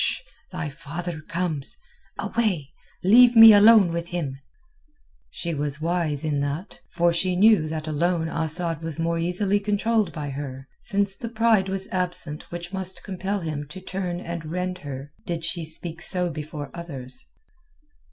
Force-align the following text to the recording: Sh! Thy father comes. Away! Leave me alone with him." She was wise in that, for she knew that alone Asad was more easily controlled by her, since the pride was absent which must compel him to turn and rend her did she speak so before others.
Sh! 0.03 0.21
Thy 0.51 0.67
father 0.69 1.21
comes. 1.21 1.77
Away! 2.17 2.71
Leave 3.03 3.35
me 3.35 3.53
alone 3.53 3.93
with 3.93 4.07
him." 4.07 4.39
She 5.29 5.53
was 5.53 5.79
wise 5.79 6.23
in 6.23 6.39
that, 6.39 6.79
for 6.91 7.13
she 7.13 7.35
knew 7.35 7.67
that 7.67 7.87
alone 7.87 8.27
Asad 8.27 8.81
was 8.81 8.97
more 8.97 9.19
easily 9.19 9.59
controlled 9.59 10.11
by 10.11 10.31
her, 10.31 10.67
since 10.79 11.15
the 11.15 11.29
pride 11.29 11.69
was 11.69 11.87
absent 11.89 12.49
which 12.51 12.73
must 12.73 13.03
compel 13.03 13.41
him 13.41 13.67
to 13.67 13.79
turn 13.79 14.19
and 14.19 14.43
rend 14.49 14.79
her 14.79 15.11
did 15.27 15.45
she 15.45 15.63
speak 15.63 16.01
so 16.01 16.31
before 16.31 16.71
others. 16.73 17.23